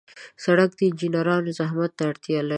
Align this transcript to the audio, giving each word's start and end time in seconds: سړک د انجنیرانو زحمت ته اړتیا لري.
سړک 0.43 0.69
د 0.75 0.79
انجنیرانو 0.89 1.55
زحمت 1.59 1.91
ته 1.97 2.03
اړتیا 2.09 2.39
لري. 2.41 2.49